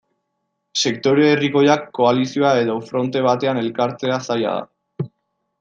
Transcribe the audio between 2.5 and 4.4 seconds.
edo fronte batean elkartzea